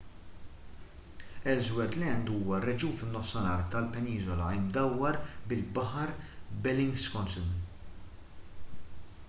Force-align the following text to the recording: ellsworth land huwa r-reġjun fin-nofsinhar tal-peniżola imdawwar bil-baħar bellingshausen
ellsworth 1.51 1.97
land 2.03 2.31
huwa 2.35 2.55
r-reġjun 2.61 2.95
fin-nofsinhar 3.01 3.61
tal-peniżola 3.75 4.47
imdawwar 4.61 5.19
bil-baħar 5.51 6.15
bellingshausen 6.65 7.53